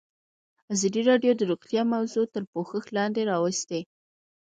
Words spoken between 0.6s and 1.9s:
ازادي راډیو د روغتیا